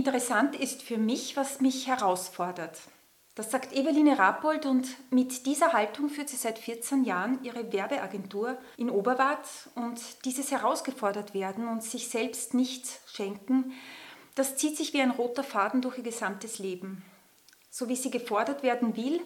Interessant 0.00 0.56
ist 0.56 0.80
für 0.80 0.96
mich, 0.96 1.36
was 1.36 1.60
mich 1.60 1.86
herausfordert. 1.86 2.78
Das 3.34 3.50
sagt 3.50 3.74
Eveline 3.74 4.18
Rappold 4.18 4.64
und 4.64 4.88
mit 5.10 5.44
dieser 5.44 5.74
Haltung 5.74 6.08
führt 6.08 6.30
sie 6.30 6.38
seit 6.38 6.58
14 6.58 7.04
Jahren 7.04 7.44
ihre 7.44 7.70
Werbeagentur 7.70 8.56
in 8.78 8.88
Oberwart 8.88 9.46
und 9.74 10.00
dieses 10.24 10.52
herausgefordert 10.52 11.34
werden 11.34 11.68
und 11.68 11.82
sich 11.82 12.08
selbst 12.08 12.54
nichts 12.54 13.00
schenken, 13.12 13.74
das 14.36 14.56
zieht 14.56 14.78
sich 14.78 14.94
wie 14.94 15.02
ein 15.02 15.10
roter 15.10 15.44
Faden 15.44 15.82
durch 15.82 15.98
ihr 15.98 16.04
gesamtes 16.04 16.58
Leben. 16.58 17.04
So 17.70 17.90
wie 17.90 17.96
sie 17.96 18.10
gefordert 18.10 18.62
werden 18.62 18.96
will, 18.96 19.20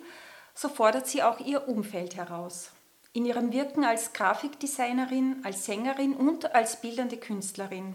so 0.54 0.68
fordert 0.68 1.06
sie 1.06 1.22
auch 1.22 1.38
ihr 1.38 1.68
Umfeld 1.68 2.16
heraus. 2.16 2.72
In 3.12 3.24
ihrem 3.24 3.52
Wirken 3.52 3.84
als 3.84 4.12
Grafikdesignerin, 4.12 5.36
als 5.44 5.66
Sängerin 5.66 6.14
und 6.14 6.52
als 6.52 6.80
bildende 6.80 7.16
Künstlerin. 7.16 7.94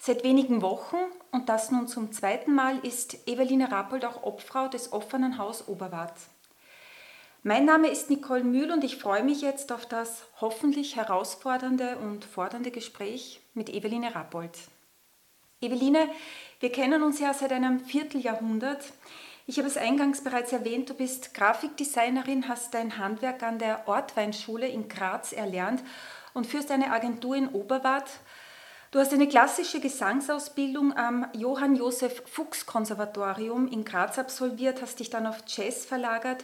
Seit 0.00 0.22
wenigen 0.22 0.62
Wochen, 0.62 0.96
und 1.32 1.48
das 1.48 1.70
nun 1.70 1.88
zum 1.88 2.12
zweiten 2.12 2.54
Mal, 2.54 2.78
ist 2.78 3.26
Eveline 3.26 3.70
Rappold 3.70 4.04
auch 4.04 4.22
Obfrau 4.22 4.68
des 4.68 4.92
offenen 4.92 5.38
Haus 5.38 5.66
Oberwart. 5.66 6.14
Mein 7.42 7.64
Name 7.64 7.88
ist 7.88 8.08
Nicole 8.08 8.44
Mühl 8.44 8.70
und 8.70 8.84
ich 8.84 8.96
freue 8.96 9.22
mich 9.22 9.42
jetzt 9.42 9.72
auf 9.72 9.86
das 9.86 10.24
hoffentlich 10.40 10.96
herausfordernde 10.96 11.96
und 11.98 12.24
fordernde 12.24 12.70
Gespräch 12.70 13.40
mit 13.54 13.68
Eveline 13.68 14.14
Rappold. 14.14 14.56
Eveline, 15.60 16.08
wir 16.60 16.70
kennen 16.70 17.02
uns 17.02 17.18
ja 17.18 17.34
seit 17.34 17.52
einem 17.52 17.80
Vierteljahrhundert. 17.80 18.92
Ich 19.46 19.58
habe 19.58 19.66
es 19.66 19.76
eingangs 19.76 20.22
bereits 20.22 20.52
erwähnt, 20.52 20.90
du 20.90 20.94
bist 20.94 21.34
Grafikdesignerin, 21.34 22.48
hast 22.48 22.74
dein 22.74 22.98
Handwerk 22.98 23.42
an 23.42 23.58
der 23.58 23.88
Ortweinschule 23.88 24.68
in 24.68 24.88
Graz 24.88 25.32
erlernt 25.32 25.82
und 26.34 26.46
führst 26.46 26.70
eine 26.70 26.92
Agentur 26.92 27.34
in 27.34 27.48
Oberwart, 27.48 28.10
Du 28.90 28.98
hast 28.98 29.12
eine 29.12 29.28
klassische 29.28 29.80
Gesangsausbildung 29.80 30.96
am 30.96 31.26
Johann 31.34 31.76
Josef 31.76 32.22
Fuchs 32.24 32.64
Konservatorium 32.64 33.68
in 33.68 33.84
Graz 33.84 34.18
absolviert, 34.18 34.80
hast 34.80 35.00
dich 35.00 35.10
dann 35.10 35.26
auf 35.26 35.42
Jazz 35.46 35.84
verlagert 35.84 36.42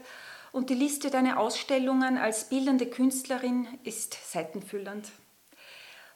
und 0.53 0.69
die 0.69 0.75
Liste 0.75 1.09
deiner 1.09 1.41
Ausstellungen 1.41 2.19
als 2.19 2.51
bildende 2.51 2.85
Künstlerin 2.85 3.67
ist 3.83 4.19
seitenfüllend. 4.31 5.11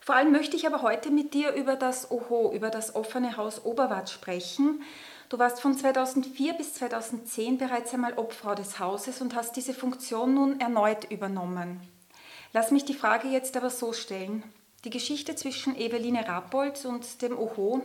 Vor 0.00 0.16
allem 0.16 0.30
möchte 0.30 0.54
ich 0.54 0.66
aber 0.66 0.82
heute 0.82 1.10
mit 1.10 1.32
dir 1.32 1.52
über 1.54 1.76
das 1.76 2.10
OHO, 2.10 2.52
über 2.52 2.68
das 2.68 2.94
offene 2.94 3.38
Haus 3.38 3.64
Oberwart 3.64 4.10
sprechen. 4.10 4.82
Du 5.30 5.38
warst 5.38 5.62
von 5.62 5.78
2004 5.78 6.52
bis 6.52 6.74
2010 6.74 7.56
bereits 7.56 7.94
einmal 7.94 8.18
Obfrau 8.18 8.54
des 8.54 8.78
Hauses 8.78 9.22
und 9.22 9.34
hast 9.34 9.56
diese 9.56 9.72
Funktion 9.72 10.34
nun 10.34 10.60
erneut 10.60 11.10
übernommen. 11.10 11.80
Lass 12.52 12.70
mich 12.70 12.84
die 12.84 12.92
Frage 12.92 13.28
jetzt 13.28 13.56
aber 13.56 13.70
so 13.70 13.94
stellen. 13.94 14.42
Die 14.84 14.90
Geschichte 14.90 15.34
zwischen 15.34 15.76
Eveline 15.76 16.28
Rappold 16.28 16.84
und 16.84 17.20
dem 17.22 17.36
Oho. 17.36 17.82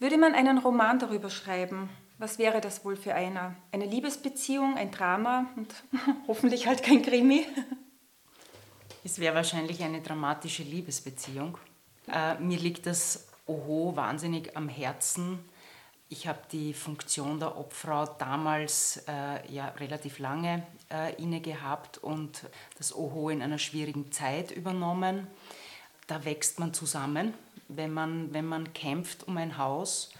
Würde 0.00 0.18
man 0.18 0.34
einen 0.34 0.58
Roman 0.58 0.98
darüber 0.98 1.30
schreiben, 1.30 1.88
was 2.18 2.38
wäre 2.38 2.60
das 2.60 2.84
wohl 2.84 2.96
für 2.96 3.14
einer? 3.14 3.54
Eine 3.70 3.86
Liebesbeziehung, 3.86 4.76
ein 4.76 4.90
Drama 4.90 5.46
und 5.54 5.72
hoffentlich 6.26 6.66
halt 6.66 6.82
kein 6.82 7.02
Krimi? 7.02 7.46
Es 9.04 9.20
wäre 9.20 9.36
wahrscheinlich 9.36 9.82
eine 9.84 10.00
dramatische 10.00 10.64
Liebesbeziehung. 10.64 11.56
Äh, 12.12 12.34
mir 12.40 12.58
liegt 12.58 12.86
das 12.86 13.28
Oho 13.46 13.94
wahnsinnig 13.94 14.56
am 14.56 14.68
Herzen. 14.68 15.38
Ich 16.08 16.26
habe 16.26 16.40
die 16.50 16.74
Funktion 16.74 17.38
der 17.38 17.56
Obfrau 17.56 18.06
damals 18.06 19.04
äh, 19.06 19.52
ja 19.52 19.68
relativ 19.68 20.18
lange 20.18 20.66
äh, 20.90 21.14
inne 21.22 21.40
gehabt 21.40 21.98
und 21.98 22.42
das 22.76 22.92
Oho 22.94 23.30
in 23.30 23.40
einer 23.40 23.58
schwierigen 23.58 24.10
Zeit 24.10 24.50
übernommen 24.50 25.28
da 26.08 26.24
wächst 26.24 26.58
man 26.58 26.74
zusammen, 26.74 27.34
wenn 27.68 27.92
man, 27.92 28.34
wenn 28.34 28.46
man 28.46 28.72
kämpft 28.72 29.28
um 29.28 29.36
ein 29.36 29.56
Haus. 29.56 30.10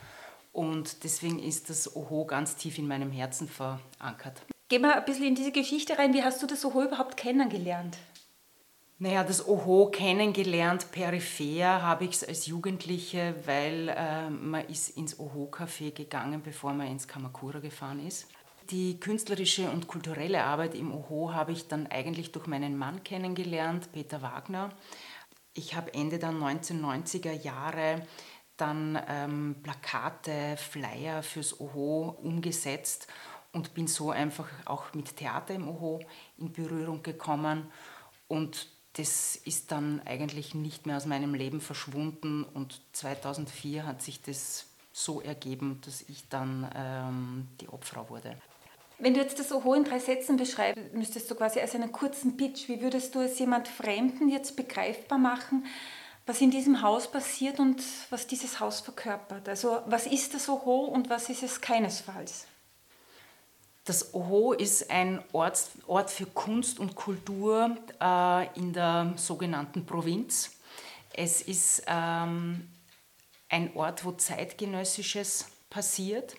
Und 0.53 1.03
deswegen 1.03 1.39
ist 1.41 1.71
das 1.71 1.97
Oho 1.97 2.25
ganz 2.25 2.57
tief 2.57 2.79
in 2.79 2.87
meinem 2.87 3.11
Herzen 3.11 3.49
verankert. 3.49 4.43
Geh 4.69 4.79
mal 4.79 4.95
ein 4.95 5.05
bisschen 5.05 5.27
in 5.27 5.35
diese 5.35 5.51
Geschichte 5.53 5.99
rein. 5.99 6.12
Wie 6.15 6.23
hast 6.23 6.43
du 6.43 6.47
das 6.47 6.65
Oho 6.65 6.85
überhaupt 6.85 7.17
kennengelernt? 7.17 7.97
Naja, 9.01 9.23
das 9.23 9.47
Oho 9.47 9.91
kennengelernt, 9.93 10.91
peripher 10.91 11.83
habe 11.83 12.05
ich 12.05 12.15
es 12.15 12.25
als 12.25 12.47
Jugendliche, 12.47 13.35
weil 13.47 13.91
äh, 13.91 14.29
man 14.29 14.67
ist 14.67 14.97
ins 14.97 15.21
Oho-Café 15.21 15.93
gegangen, 15.93 16.43
bevor 16.43 16.73
man 16.73 16.89
ins 16.89 17.07
Kamakura 17.07 17.61
gefahren 17.61 18.05
ist. 18.05 18.27
Die 18.71 18.99
künstlerische 18.99 19.71
und 19.71 19.87
kulturelle 19.87 20.43
Arbeit 20.43 20.75
im 20.75 20.93
Oho 20.93 21.33
habe 21.33 21.53
ich 21.53 21.69
dann 21.69 21.87
eigentlich 21.87 22.33
durch 22.33 22.49
meinen 22.49 22.77
Mann 22.77 23.05
kennengelernt, 23.05 23.93
Peter 23.93 24.21
Wagner. 24.21 24.71
Ich 25.55 25.75
habe 25.75 25.93
Ende 25.95 26.19
der 26.19 26.31
1990er 26.31 27.33
Jahre 27.33 28.07
dann 28.57 29.01
ähm, 29.09 29.57
Plakate, 29.63 30.57
Flyer 30.57 31.23
fürs 31.23 31.61
OHO 31.61 32.19
umgesetzt 32.23 33.07
und 33.53 33.75
bin 33.75 33.87
so 33.87 34.11
einfach 34.11 34.49
auch 34.65 34.93
mit 34.95 35.17
Theater 35.17 35.55
im 35.55 35.69
OHO 35.69 36.01
in 36.37 36.53
Berührung 36.53 37.03
gekommen. 37.03 37.71
Und 38.27 38.69
das 38.95 39.37
ist 39.37 39.71
dann 39.71 40.03
eigentlich 40.05 40.55
nicht 40.55 40.87
mehr 40.87 40.97
aus 40.97 41.07
meinem 41.07 41.35
Leben 41.35 41.61
verschwunden 41.61 42.43
und 42.43 42.81
2004 42.93 43.87
hat 43.87 44.03
sich 44.03 44.23
das 44.23 44.67
so 44.93 45.21
ergeben, 45.21 45.81
dass 45.85 46.03
ich 46.03 46.29
dann 46.29 46.69
ähm, 46.75 47.49
die 47.61 47.69
Obfrau 47.69 48.09
wurde. 48.11 48.37
Wenn 49.01 49.15
du 49.15 49.21
jetzt 49.21 49.39
das 49.39 49.53
Oho 49.53 49.75
in 49.75 49.85
drei 49.85 50.01
Sätzen 50.01 50.37
beschreiben 50.37 50.91
müsstest 50.93 51.31
du 51.31 51.37
quasi 51.37 51.61
als 51.61 51.75
einen 51.75 51.93
kurzen 51.93 52.37
Pitch, 52.37 52.69
wie 52.69 52.81
würdest 52.81 53.15
du 53.15 53.21
es 53.21 53.39
jemand 53.39 53.69
Fremden 53.69 54.29
jetzt 54.29 54.57
begreifbar 54.57 55.19
machen, 55.19 55.67
was 56.27 56.41
in 56.41 56.51
diesem 56.51 56.83
Haus 56.83 57.11
passiert 57.11 57.61
und 57.61 57.83
was 58.11 58.27
dieses 58.27 58.59
Haus 58.59 58.81
verkörpert? 58.81 59.49
Also 59.49 59.83
was 59.87 60.07
ist 60.07 60.35
das 60.35 60.49
Oho 60.49 60.87
und 60.87 61.09
was 61.11 61.31
ist 61.31 61.45
es 61.45 61.61
keinesfalls? 61.61 62.47
Das 63.85 64.13
Oho 64.15 64.53
ist 64.53 64.91
ein 64.91 65.23
Ort, 65.33 65.71
Ort 65.87 66.11
für 66.11 66.27
Kunst 66.27 66.81
und 66.81 66.97
Kultur 66.97 67.77
äh, 68.01 68.59
in 68.59 68.73
der 68.73 69.15
sogenannten 69.17 69.87
Provinz. 69.87 70.51
Es 71.15 71.41
ist 71.41 71.85
ähm, 71.87 72.69
ein 73.49 73.75
Ort, 73.75 74.05
wo 74.05 74.13
zeitgenössisches 74.13 75.47
passiert 75.71 76.35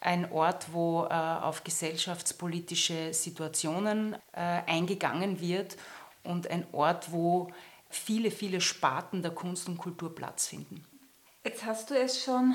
ein 0.00 0.30
Ort, 0.30 0.72
wo 0.72 1.04
äh, 1.04 1.12
auf 1.14 1.64
gesellschaftspolitische 1.64 3.12
Situationen 3.12 4.14
äh, 4.32 4.40
eingegangen 4.66 5.40
wird 5.40 5.76
und 6.24 6.50
ein 6.50 6.66
Ort, 6.72 7.12
wo 7.12 7.48
viele, 7.88 8.30
viele 8.30 8.60
Sparten 8.60 9.22
der 9.22 9.32
Kunst 9.32 9.68
und 9.68 9.78
Kultur 9.78 10.14
Platz 10.14 10.48
finden. 10.48 10.84
Jetzt 11.44 11.64
hast 11.64 11.90
du 11.90 11.94
es 11.98 12.22
schon 12.22 12.54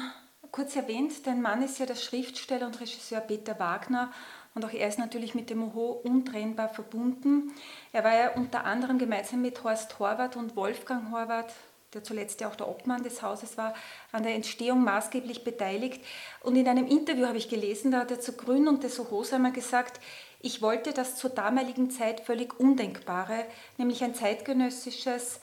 kurz 0.52 0.75
erwähnt, 0.75 1.25
dein 1.25 1.41
Mann 1.41 1.63
ist 1.63 1.79
ja 1.79 1.85
der 1.85 1.96
Schriftsteller 1.96 2.66
und 2.68 2.79
Regisseur 2.79 3.22
Peter 3.22 3.58
Wagner 3.58 4.12
und 4.53 4.66
auch 4.66 4.73
er 4.73 4.90
ist 4.90 5.00
natürlich 5.00 5.34
mit 5.34 5.50
dem 5.50 5.63
Oho 5.63 6.02
untrennbar 6.03 6.69
verbunden. 6.69 7.53
Er 7.94 8.03
war 8.03 8.13
ja 8.13 8.34
unter 8.34 8.66
anderem 8.66 9.00
gemeinsam 9.00 9.41
mit 9.41 9.63
Horst 9.63 9.97
Horvath 9.97 10.35
und 10.35 10.56
Wolfgang 10.58 11.12
Horvath 11.12 11.53
der 11.94 12.03
zuletzt 12.03 12.41
ja 12.41 12.47
auch 12.47 12.56
der 12.56 12.69
Obmann 12.69 13.03
des 13.03 13.22
Hauses 13.22 13.57
war, 13.57 13.74
an 14.12 14.24
der 14.24 14.35
Entstehung 14.35 14.84
maßgeblich 14.84 15.44
beteiligt. 15.44 16.03
Und 16.41 16.56
in 16.56 16.68
einem 16.68 16.88
Interview 16.88 17.28
habe 17.28 17.38
ich 17.38 17.50
gelesen, 17.50 17.91
da 17.91 18.00
hat 18.00 18.12
er 18.12 18.22
zur 18.22 18.38
Gründung 18.38 18.79
des 18.79 18.96
Sohos 18.96 19.34
einmal 19.34 19.52
gesagt, 19.52 20.00
ich 20.40 20.62
wollte 20.62 20.94
das 20.94 21.18
zur 21.18 21.29
damaligen 21.29 21.91
Zeit 21.91 22.22
völlig 22.22 22.59
Undenkbare, 22.59 23.46
nämlich 23.78 24.03
ein 24.03 24.16
zeitgenössisches 24.16 25.40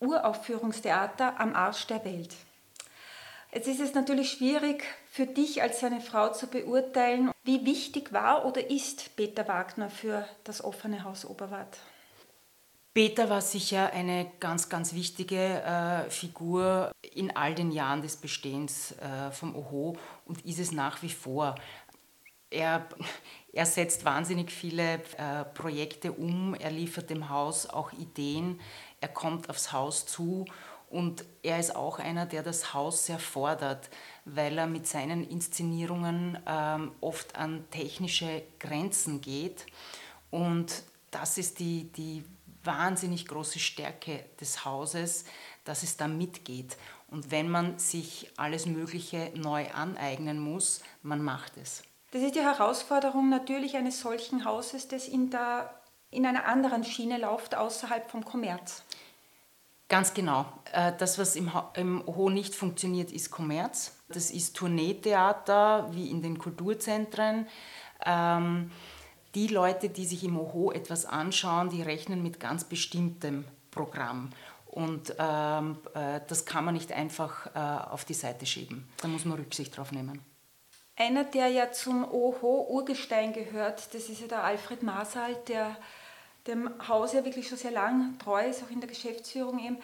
Uraufführungstheater 0.00 1.40
am 1.40 1.54
Arsch 1.54 1.86
der 1.86 2.04
Welt. 2.04 2.34
Jetzt 3.54 3.68
ist 3.68 3.80
es 3.80 3.94
natürlich 3.94 4.32
schwierig 4.32 4.82
für 5.10 5.26
dich 5.26 5.62
als 5.62 5.80
seine 5.80 6.00
Frau 6.00 6.32
zu 6.32 6.46
beurteilen, 6.46 7.30
wie 7.44 7.66
wichtig 7.66 8.12
war 8.12 8.46
oder 8.46 8.70
ist 8.70 9.14
Peter 9.14 9.46
Wagner 9.46 9.90
für 9.90 10.26
das 10.44 10.64
offene 10.64 11.04
Haus 11.04 11.24
Oberwart. 11.24 11.78
Peter 12.94 13.30
war 13.30 13.40
sicher 13.40 13.90
eine 13.94 14.30
ganz, 14.38 14.68
ganz 14.68 14.92
wichtige 14.92 15.62
äh, 15.62 16.10
Figur 16.10 16.92
in 17.14 17.34
all 17.34 17.54
den 17.54 17.70
Jahren 17.70 18.02
des 18.02 18.16
Bestehens 18.16 18.92
äh, 18.98 19.30
vom 19.30 19.56
Oho 19.56 19.96
und 20.26 20.44
ist 20.44 20.58
es 20.58 20.72
nach 20.72 21.02
wie 21.02 21.08
vor. 21.08 21.54
Er, 22.50 22.86
er 23.54 23.64
setzt 23.64 24.04
wahnsinnig 24.04 24.50
viele 24.50 24.94
äh, 25.16 25.44
Projekte 25.54 26.12
um, 26.12 26.54
er 26.54 26.70
liefert 26.70 27.08
dem 27.08 27.30
Haus 27.30 27.66
auch 27.66 27.92
Ideen, 27.94 28.60
er 29.00 29.08
kommt 29.08 29.48
aufs 29.48 29.72
Haus 29.72 30.04
zu 30.04 30.44
und 30.90 31.24
er 31.42 31.58
ist 31.58 31.74
auch 31.74 31.98
einer, 31.98 32.26
der 32.26 32.42
das 32.42 32.74
Haus 32.74 33.06
sehr 33.06 33.18
fordert, 33.18 33.88
weil 34.26 34.58
er 34.58 34.66
mit 34.66 34.86
seinen 34.86 35.26
Inszenierungen 35.26 36.38
ähm, 36.46 36.92
oft 37.00 37.36
an 37.36 37.64
technische 37.70 38.42
Grenzen 38.60 39.22
geht. 39.22 39.64
Und 40.30 40.82
das 41.10 41.38
ist 41.38 41.58
die, 41.58 41.90
die 41.92 42.24
wahnsinnig 42.64 43.26
große 43.26 43.58
Stärke 43.58 44.24
des 44.40 44.64
Hauses, 44.64 45.24
dass 45.64 45.82
es 45.82 45.96
da 45.96 46.08
mitgeht. 46.08 46.76
Und 47.08 47.30
wenn 47.30 47.50
man 47.50 47.78
sich 47.78 48.30
alles 48.36 48.66
Mögliche 48.66 49.30
neu 49.34 49.70
aneignen 49.72 50.38
muss, 50.38 50.82
man 51.02 51.22
macht 51.22 51.56
es. 51.56 51.82
Das 52.12 52.22
ist 52.22 52.34
die 52.34 52.40
Herausforderung 52.40 53.28
natürlich 53.28 53.76
eines 53.76 54.00
solchen 54.00 54.44
Hauses, 54.44 54.88
das 54.88 55.08
in, 55.08 55.30
der, 55.30 55.74
in 56.10 56.26
einer 56.26 56.46
anderen 56.46 56.84
Schiene 56.84 57.18
läuft, 57.18 57.54
außerhalb 57.54 58.10
vom 58.10 58.24
Kommerz. 58.24 58.82
Ganz 59.88 60.14
genau. 60.14 60.46
Äh, 60.72 60.92
das, 60.98 61.18
was 61.18 61.36
im, 61.36 61.50
im 61.74 62.02
OHO 62.06 62.30
nicht 62.30 62.54
funktioniert, 62.54 63.12
ist 63.12 63.30
Kommerz. 63.30 63.96
Das 64.08 64.30
ist 64.30 64.56
Tourneetheater 64.56 65.88
wie 65.92 66.10
in 66.10 66.22
den 66.22 66.38
Kulturzentren. 66.38 67.46
Ähm, 68.04 68.70
die 69.34 69.48
Leute, 69.48 69.88
die 69.88 70.04
sich 70.04 70.24
im 70.24 70.38
OHO 70.38 70.72
etwas 70.72 71.06
anschauen, 71.06 71.70
die 71.70 71.82
rechnen 71.82 72.22
mit 72.22 72.40
ganz 72.40 72.64
bestimmtem 72.64 73.44
Programm. 73.70 74.30
Und 74.66 75.14
ähm, 75.18 75.78
äh, 75.94 76.20
das 76.28 76.46
kann 76.46 76.64
man 76.64 76.74
nicht 76.74 76.92
einfach 76.92 77.46
äh, 77.54 77.90
auf 77.90 78.04
die 78.04 78.14
Seite 78.14 78.46
schieben. 78.46 78.88
Da 79.00 79.08
muss 79.08 79.24
man 79.24 79.38
Rücksicht 79.38 79.76
drauf 79.76 79.92
nehmen. 79.92 80.20
Einer, 80.96 81.24
der 81.24 81.48
ja 81.48 81.72
zum 81.72 82.04
OHO-Urgestein 82.04 83.32
gehört, 83.32 83.94
das 83.94 84.08
ist 84.08 84.20
ja 84.20 84.28
der 84.28 84.44
Alfred 84.44 84.82
Masal, 84.82 85.36
der 85.48 85.76
dem 86.46 86.70
Haus 86.88 87.12
ja 87.12 87.24
wirklich 87.24 87.48
schon 87.48 87.58
sehr 87.58 87.70
lang 87.70 88.18
treu 88.18 88.46
ist, 88.46 88.62
auch 88.62 88.70
in 88.70 88.80
der 88.80 88.88
Geschäftsführung 88.88 89.58
eben. 89.58 89.78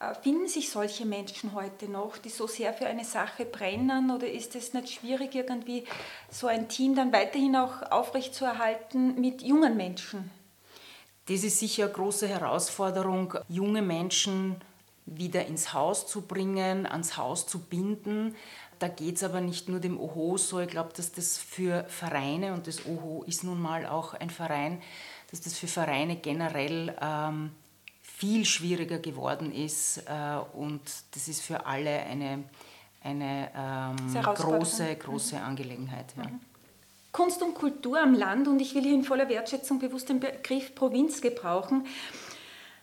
Äh, 0.00 0.14
finden 0.14 0.46
sich 0.46 0.70
solche 0.70 1.04
Menschen 1.04 1.54
heute 1.54 1.90
noch, 1.90 2.18
die 2.18 2.28
so 2.28 2.46
sehr 2.46 2.72
für 2.72 2.86
eine 2.86 3.04
Sache 3.04 3.44
brennen 3.44 4.10
oder 4.10 4.30
ist 4.30 4.54
es 4.54 4.72
nicht 4.72 4.90
schwierig, 4.90 5.34
irgendwie 5.34 5.84
so 6.30 6.46
ein 6.46 6.68
Team 6.68 6.94
dann 6.94 7.12
weiterhin 7.12 7.56
auch 7.56 7.82
aufrechtzuerhalten 7.90 9.20
mit 9.20 9.42
jungen 9.42 9.76
Menschen? 9.76 10.30
Das 11.26 11.42
ist 11.42 11.58
sicher 11.58 11.84
eine 11.84 11.92
große 11.92 12.28
Herausforderung, 12.28 13.34
junge 13.48 13.82
Menschen 13.82 14.56
wieder 15.04 15.46
ins 15.46 15.72
Haus 15.72 16.06
zu 16.06 16.22
bringen, 16.22 16.86
ans 16.86 17.16
Haus 17.16 17.46
zu 17.46 17.58
binden. 17.58 18.36
Da 18.78 18.88
geht 18.88 19.16
es 19.16 19.24
aber 19.24 19.40
nicht 19.40 19.68
nur 19.68 19.80
dem 19.80 19.98
OHO 19.98 20.36
so. 20.36 20.60
Ich 20.60 20.68
glaube, 20.68 20.90
dass 20.96 21.12
das 21.12 21.38
für 21.38 21.84
Vereine, 21.88 22.54
und 22.54 22.66
das 22.66 22.86
OHO 22.86 23.24
ist 23.26 23.42
nun 23.42 23.60
mal 23.60 23.86
auch 23.86 24.14
ein 24.14 24.30
Verein, 24.30 24.80
dass 25.30 25.40
das 25.40 25.58
für 25.58 25.66
Vereine 25.66 26.16
generell 26.16 26.96
ähm, 27.00 27.50
viel 28.18 28.44
schwieriger 28.44 28.98
geworden 28.98 29.52
ist 29.52 29.98
äh, 29.98 30.38
und 30.52 30.80
das 31.12 31.28
ist 31.28 31.40
für 31.40 31.66
alle 31.66 32.00
eine, 32.00 32.42
eine 33.04 33.48
ähm, 33.56 34.34
große, 34.34 34.96
große 34.96 35.36
mhm. 35.36 35.42
Angelegenheit. 35.42 36.06
Ja. 36.16 36.24
Mhm. 36.24 36.40
Kunst 37.12 37.40
und 37.42 37.54
Kultur 37.54 38.00
am 38.02 38.14
Land 38.14 38.48
und 38.48 38.60
ich 38.60 38.74
will 38.74 38.82
hier 38.82 38.94
in 38.94 39.04
voller 39.04 39.28
Wertschätzung 39.28 39.78
bewusst 39.78 40.08
den 40.08 40.18
Begriff 40.18 40.74
Provinz 40.74 41.20
gebrauchen. 41.20 41.86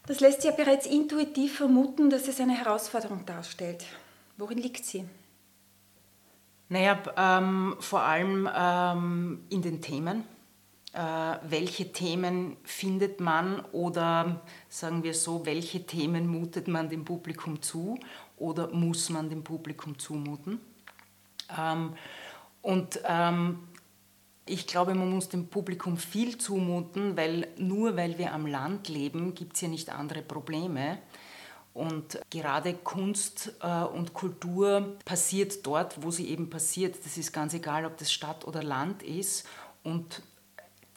Das 0.07 0.21
lässt 0.21 0.41
sich 0.41 0.51
ja 0.51 0.55
bereits 0.55 0.85
intuitiv 0.87 1.57
vermuten, 1.57 2.09
dass 2.09 2.29
es 2.29 2.39
eine 2.39 2.57
Herausforderung 2.57 3.25
darstellt. 3.25 3.85
Worin 4.37 4.57
liegt 4.57 4.85
sie? 4.85 5.03
Naja, 6.69 6.97
ähm, 7.17 7.75
vor 7.79 8.01
allem 8.01 8.49
ähm, 8.55 9.43
in 9.49 9.61
den 9.61 9.81
Themen. 9.81 10.23
Äh, 10.95 11.39
welche 11.49 11.91
Themen 11.91 12.55
findet 12.63 13.19
man 13.19 13.59
oder 13.73 14.39
sagen 14.69 15.03
wir 15.03 15.13
so, 15.13 15.45
welche 15.45 15.85
Themen 15.85 16.25
mutet 16.25 16.69
man 16.69 16.87
dem 16.87 17.03
Publikum 17.03 17.61
zu 17.61 17.99
oder 18.37 18.69
muss 18.71 19.09
man 19.09 19.29
dem 19.29 19.43
Publikum 19.43 19.99
zumuten. 19.99 20.61
Ähm, 21.57 21.95
und 22.61 23.01
ähm, 23.03 23.67
ich 24.45 24.67
glaube, 24.67 24.93
man 24.93 25.09
muss 25.09 25.27
dem 25.27 25.49
Publikum 25.49 25.97
viel 25.97 26.37
zumuten, 26.37 27.17
weil 27.17 27.49
nur 27.57 27.97
weil 27.97 28.17
wir 28.17 28.33
am 28.33 28.45
Land 28.45 28.87
leben, 28.87 29.35
gibt 29.35 29.55
es 29.55 29.61
ja 29.61 29.67
nicht 29.67 29.89
andere 29.89 30.21
Probleme. 30.21 30.99
Und 31.73 32.21
gerade 32.29 32.73
Kunst 32.73 33.53
äh, 33.61 33.83
und 33.83 34.13
Kultur 34.13 34.95
passiert 35.03 35.65
dort, 35.67 36.01
wo 36.01 36.09
sie 36.09 36.29
eben 36.29 36.49
passiert. 36.49 36.95
Das 37.03 37.17
ist 37.17 37.33
ganz 37.33 37.53
egal, 37.53 37.85
ob 37.85 37.97
das 37.97 38.13
Stadt 38.13 38.47
oder 38.47 38.63
Land 38.63 39.03
ist. 39.03 39.45
Und 39.83 40.21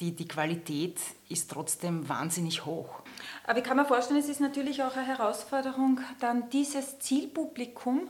die, 0.00 0.12
die 0.12 0.28
Qualität 0.28 0.98
ist 1.28 1.50
trotzdem 1.50 2.08
wahnsinnig 2.08 2.64
hoch. 2.64 3.02
Aber 3.44 3.58
ich 3.58 3.64
kann 3.64 3.76
mir 3.76 3.84
vorstellen, 3.84 4.20
es 4.20 4.28
ist 4.28 4.40
natürlich 4.40 4.82
auch 4.82 4.96
eine 4.96 5.06
Herausforderung, 5.06 6.00
dann 6.20 6.50
dieses 6.50 6.98
Zielpublikum, 7.00 8.08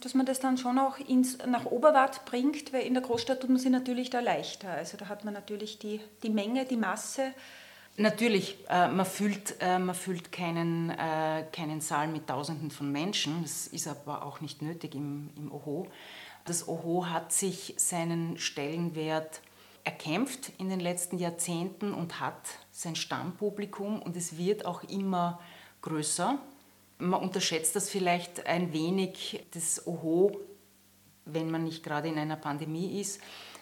dass 0.00 0.14
man 0.14 0.24
das 0.24 0.40
dann 0.40 0.56
schon 0.56 0.78
auch 0.78 0.98
ins, 0.98 1.38
nach 1.46 1.66
Oberwart 1.66 2.24
bringt, 2.24 2.72
weil 2.72 2.82
in 2.82 2.94
der 2.94 3.02
Großstadt 3.02 3.40
tut 3.40 3.50
man 3.50 3.58
sich 3.58 3.70
natürlich 3.70 4.08
da 4.08 4.20
leichter. 4.20 4.70
Also 4.70 4.96
da 4.96 5.08
hat 5.08 5.24
man 5.24 5.34
natürlich 5.34 5.78
die, 5.78 6.00
die 6.22 6.30
Menge, 6.30 6.64
die 6.64 6.78
Masse. 6.78 7.34
Natürlich, 7.96 8.56
äh, 8.70 8.88
man, 8.88 9.04
füllt, 9.04 9.56
äh, 9.60 9.78
man 9.78 9.94
füllt 9.94 10.32
keinen, 10.32 10.88
äh, 10.88 11.44
keinen 11.52 11.82
Saal 11.82 12.08
mit 12.08 12.28
Tausenden 12.28 12.70
von 12.70 12.90
Menschen. 12.90 13.42
Das 13.42 13.66
ist 13.66 13.86
aber 13.86 14.24
auch 14.24 14.40
nicht 14.40 14.62
nötig 14.62 14.94
im, 14.94 15.28
im 15.36 15.52
OHO. 15.52 15.86
Das 16.46 16.66
OHO 16.66 17.06
hat 17.06 17.32
sich 17.32 17.74
seinen 17.76 18.38
Stellenwert 18.38 19.42
erkämpft 19.84 20.52
in 20.58 20.68
den 20.68 20.80
letzten 20.80 21.18
Jahrzehnten 21.18 21.94
und 21.94 22.20
hat 22.20 22.40
sein 22.72 22.96
Stammpublikum 22.96 24.00
und 24.00 24.16
es 24.16 24.36
wird 24.36 24.64
auch 24.64 24.82
immer 24.84 25.40
größer. 25.82 26.38
Man 26.98 27.20
unterschätzt 27.20 27.76
das 27.76 27.88
vielleicht 27.88 28.46
ein 28.46 28.72
wenig. 28.72 29.44
Das 29.52 29.86
OHO, 29.86 30.38
wenn 31.24 31.50
man 31.50 31.64
nicht 31.64 31.82
gerade 31.82 32.08
in 32.08 32.18
einer 32.18 32.36
Pandemie 32.36 33.00
ist, 33.00 33.20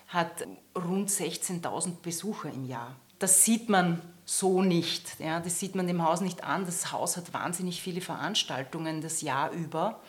hat 0.09 0.47
rund 0.75 1.11
16.000 1.11 2.01
Besucher 2.03 2.51
im 2.51 2.65
Jahr. 2.65 2.97
Das 3.19 3.45
sieht 3.45 3.69
man 3.69 4.01
so 4.25 4.63
nicht. 4.63 5.21
Ja, 5.21 5.41
das 5.41 5.59
sieht 5.59 5.75
man 5.75 5.87
dem 5.87 6.03
Haus 6.03 6.21
nicht 6.21 6.45
an. 6.45 6.65
Das 6.65 6.93
Haus 6.93 7.17
hat 7.17 7.33
wahnsinnig 7.33 7.83
viele 7.83 8.01
Veranstaltungen 8.01 9.01
das 9.01 9.23
Jahr 9.23 9.51
über 9.51 10.01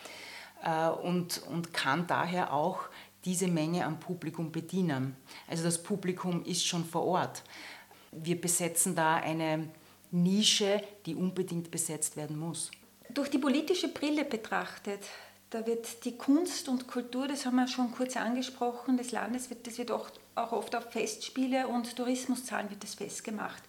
äh, 0.62 0.88
und, 0.88 1.42
und 1.48 1.72
kann 1.72 2.06
daher 2.06 2.52
auch 2.52 2.80
diese 3.24 3.48
Menge 3.48 3.84
am 3.84 4.00
Publikum 4.00 4.50
bedienen. 4.50 5.16
Also 5.46 5.64
das 5.64 5.82
Publikum 5.82 6.44
ist 6.44 6.66
schon 6.66 6.84
vor 6.84 7.04
Ort. 7.04 7.42
Wir 8.12 8.40
besetzen 8.40 8.94
da 8.94 9.16
eine 9.16 9.68
Nische, 10.10 10.82
die 11.06 11.14
unbedingt 11.14 11.70
besetzt 11.70 12.16
werden 12.16 12.38
muss. 12.38 12.70
Durch 13.10 13.30
die 13.30 13.38
politische 13.38 13.88
Brille 13.88 14.24
betrachtet, 14.24 15.00
da 15.50 15.66
wird 15.66 16.04
die 16.04 16.16
Kunst 16.16 16.68
und 16.68 16.86
Kultur, 16.86 17.26
das 17.26 17.44
haben 17.44 17.56
wir 17.56 17.66
schon 17.66 17.90
kurz 17.90 18.16
angesprochen, 18.16 18.96
des 18.96 19.10
Landes, 19.10 19.50
wird, 19.50 19.66
das 19.66 19.78
wird 19.78 19.90
auch, 19.90 20.08
auch 20.36 20.52
oft 20.52 20.76
auf 20.76 20.92
Festspiele 20.92 21.66
und 21.66 21.96
Tourismuszahlen 21.96 22.70
wird 22.70 22.84
das 22.84 22.94
festgemacht. 22.94 23.62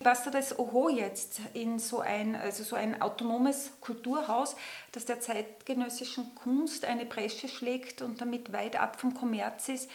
Was 0.00 0.24
da 0.24 0.30
das 0.30 0.58
Oho 0.58 0.88
jetzt 0.88 1.40
in 1.54 1.78
so 1.78 2.00
ein, 2.00 2.36
also 2.36 2.62
so 2.62 2.76
ein 2.76 3.00
autonomes 3.00 3.72
Kulturhaus, 3.80 4.54
das 4.92 5.06
der 5.06 5.20
zeitgenössischen 5.20 6.34
Kunst 6.34 6.84
eine 6.84 7.06
Bresche 7.06 7.48
schlägt 7.48 8.02
und 8.02 8.20
damit 8.20 8.52
weit 8.52 8.76
ab 8.76 9.00
vom 9.00 9.14
Kommerz 9.14 9.68
ist, 9.68 9.90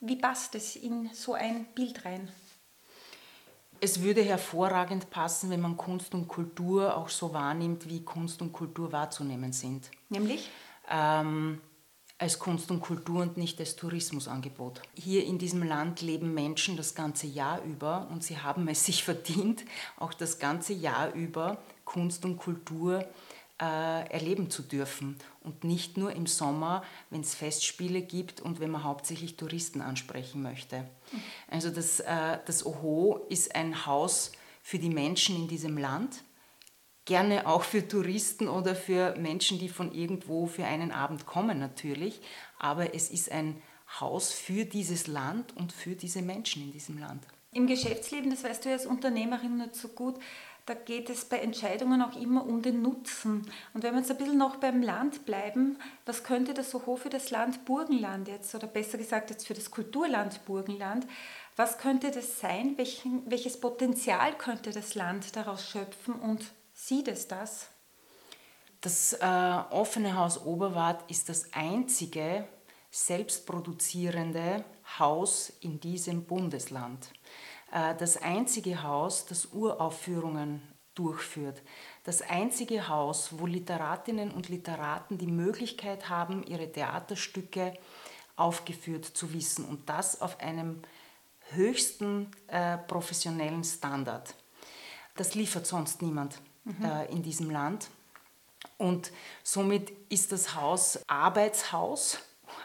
wie 0.00 0.16
passt 0.16 0.54
es 0.54 0.76
in 0.76 1.10
so 1.14 1.32
ein 1.32 1.64
Bild 1.74 2.04
rein? 2.04 2.28
Es 3.80 4.02
würde 4.02 4.22
hervorragend 4.22 5.10
passen, 5.10 5.50
wenn 5.50 5.60
man 5.60 5.76
Kunst 5.76 6.14
und 6.14 6.28
Kultur 6.28 6.96
auch 6.96 7.08
so 7.08 7.32
wahrnimmt, 7.32 7.88
wie 7.88 8.02
Kunst 8.04 8.40
und 8.40 8.52
Kultur 8.52 8.92
wahrzunehmen 8.92 9.52
sind. 9.52 9.90
Nämlich? 10.08 10.50
Ähm, 10.90 11.60
als 12.18 12.38
Kunst 12.38 12.70
und 12.70 12.80
Kultur 12.80 13.22
und 13.22 13.36
nicht 13.36 13.60
als 13.60 13.76
Tourismusangebot. 13.76 14.80
Hier 14.94 15.24
in 15.24 15.38
diesem 15.38 15.62
Land 15.62 16.00
leben 16.00 16.32
Menschen 16.32 16.76
das 16.76 16.94
ganze 16.94 17.26
Jahr 17.26 17.62
über 17.62 18.08
und 18.10 18.24
sie 18.24 18.38
haben 18.38 18.66
es 18.68 18.86
sich 18.86 19.04
verdient, 19.04 19.64
auch 19.98 20.14
das 20.14 20.38
ganze 20.38 20.72
Jahr 20.72 21.12
über 21.12 21.58
Kunst 21.84 22.24
und 22.24 22.38
Kultur 22.38 23.06
äh, 23.60 24.10
erleben 24.10 24.50
zu 24.50 24.62
dürfen 24.62 25.16
und 25.42 25.64
nicht 25.64 25.96
nur 25.96 26.12
im 26.12 26.26
Sommer, 26.26 26.82
wenn 27.10 27.20
es 27.20 27.34
Festspiele 27.34 28.02
gibt 28.02 28.40
und 28.40 28.60
wenn 28.60 28.70
man 28.70 28.84
hauptsächlich 28.84 29.36
Touristen 29.36 29.80
ansprechen 29.80 30.42
möchte. 30.42 30.88
Also 31.50 31.70
das, 31.70 32.00
äh, 32.00 32.38
das 32.46 32.64
OHO 32.64 33.26
ist 33.28 33.54
ein 33.54 33.86
Haus 33.86 34.32
für 34.62 34.78
die 34.78 34.90
Menschen 34.90 35.36
in 35.36 35.48
diesem 35.48 35.78
Land 35.78 36.22
gerne 37.06 37.46
auch 37.46 37.62
für 37.62 37.88
Touristen 37.88 38.48
oder 38.48 38.74
für 38.74 39.16
Menschen, 39.16 39.58
die 39.58 39.70
von 39.70 39.92
irgendwo 39.92 40.46
für 40.46 40.64
einen 40.64 40.92
Abend 40.92 41.24
kommen 41.24 41.58
natürlich. 41.58 42.20
Aber 42.58 42.94
es 42.94 43.10
ist 43.10 43.32
ein 43.32 43.62
Haus 44.00 44.32
für 44.32 44.64
dieses 44.64 45.06
Land 45.06 45.56
und 45.56 45.72
für 45.72 45.94
diese 45.94 46.20
Menschen 46.20 46.62
in 46.62 46.72
diesem 46.72 46.98
Land. 46.98 47.24
Im 47.52 47.66
Geschäftsleben, 47.66 48.28
das 48.30 48.44
weißt 48.44 48.66
du 48.66 48.70
als 48.70 48.84
Unternehmerin 48.84 49.56
nicht 49.56 49.76
so 49.76 49.88
gut, 49.88 50.16
da 50.66 50.74
geht 50.74 51.08
es 51.08 51.24
bei 51.24 51.38
Entscheidungen 51.38 52.02
auch 52.02 52.20
immer 52.20 52.44
um 52.44 52.60
den 52.60 52.82
Nutzen. 52.82 53.48
Und 53.72 53.84
wenn 53.84 53.94
wir 53.94 54.00
jetzt 54.00 54.10
ein 54.10 54.18
bisschen 54.18 54.36
noch 54.36 54.56
beim 54.56 54.82
Land 54.82 55.24
bleiben, 55.24 55.78
was 56.04 56.24
könnte 56.24 56.54
das 56.54 56.72
Soho 56.72 56.96
für 56.96 57.08
das 57.08 57.30
Land 57.30 57.64
Burgenland 57.64 58.26
jetzt, 58.26 58.52
oder 58.52 58.66
besser 58.66 58.98
gesagt 58.98 59.30
jetzt 59.30 59.46
für 59.46 59.54
das 59.54 59.70
Kulturland 59.70 60.44
Burgenland, 60.44 61.06
was 61.54 61.78
könnte 61.78 62.10
das 62.10 62.40
sein? 62.40 62.76
Welchen, 62.76 63.22
welches 63.30 63.60
Potenzial 63.60 64.36
könnte 64.36 64.72
das 64.72 64.96
Land 64.96 65.36
daraus 65.36 65.70
schöpfen 65.70 66.14
und 66.14 66.44
Sieht 66.78 67.08
es 67.08 67.26
das? 67.26 67.68
Das 68.82 69.14
äh, 69.14 69.24
offene 69.70 70.14
Haus 70.14 70.44
Oberwart 70.44 71.10
ist 71.10 71.30
das 71.30 71.52
einzige 71.54 72.46
selbstproduzierende 72.90 74.62
Haus 74.98 75.54
in 75.60 75.80
diesem 75.80 76.24
Bundesland. 76.24 77.10
Äh, 77.72 77.96
das 77.96 78.18
einzige 78.18 78.82
Haus, 78.82 79.24
das 79.24 79.46
Uraufführungen 79.54 80.60
durchführt. 80.94 81.62
Das 82.04 82.20
einzige 82.20 82.88
Haus, 82.88 83.30
wo 83.38 83.46
Literatinnen 83.46 84.30
und 84.30 84.50
Literaten 84.50 85.16
die 85.16 85.26
Möglichkeit 85.26 86.10
haben, 86.10 86.44
ihre 86.44 86.70
Theaterstücke 86.70 87.72
aufgeführt 88.36 89.06
zu 89.06 89.32
wissen 89.32 89.64
und 89.64 89.88
das 89.88 90.20
auf 90.20 90.40
einem 90.40 90.82
höchsten 91.52 92.30
äh, 92.48 92.76
professionellen 92.76 93.64
Standard. 93.64 94.34
Das 95.16 95.34
liefert 95.34 95.66
sonst 95.66 96.02
niemand 96.02 96.38
mhm. 96.66 96.84
äh, 96.84 97.06
in 97.06 97.22
diesem 97.22 97.50
Land. 97.50 97.88
Und 98.78 99.12
somit 99.42 99.92
ist 100.10 100.32
das 100.32 100.54
Haus 100.54 101.00
Arbeitshaus, 101.06 102.18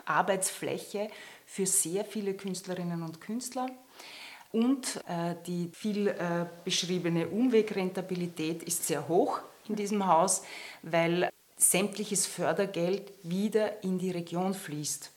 Arbeitsfläche 0.06 1.10
für 1.46 1.66
sehr 1.66 2.04
viele 2.06 2.34
Künstlerinnen 2.34 3.04
und 3.04 3.22
Künstler. 3.22 3.70
Und 4.52 4.98
äh, 5.08 5.36
die 5.48 5.70
viel 5.74 6.08
äh, 6.08 6.46
beschriebene 6.66 7.28
Umwegrentabilität 7.30 8.64
ist 8.64 8.86
sehr 8.86 9.08
hoch 9.08 9.40
in 9.70 9.76
diesem 9.76 10.06
Haus, 10.06 10.44
weil 10.82 11.30
sämtliches 11.56 12.26
Fördergeld 12.26 13.14
wieder 13.24 13.84
in 13.84 13.98
die 13.98 14.12
Region 14.12 14.54
fließt. 14.54 15.12